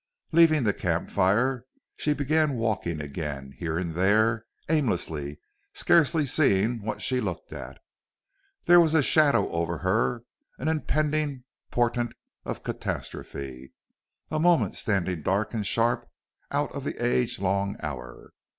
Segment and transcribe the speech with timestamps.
[0.31, 1.63] Leaving the camp fire,
[1.95, 5.39] she began walking again, here and there, aimlessly,
[5.75, 7.77] scarcely seeing what she looked at.
[8.65, 10.23] There was a shadow over her,
[10.57, 12.13] an impending portent
[12.45, 13.73] of catastrophe,
[14.31, 16.09] a moment standing dark and sharp
[16.49, 18.31] out of the age long hour.